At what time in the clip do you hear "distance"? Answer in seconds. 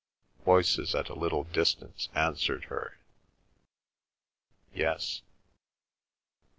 1.43-2.09